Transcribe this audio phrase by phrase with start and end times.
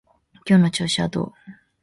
[0.47, 1.33] 今日の調子はどう？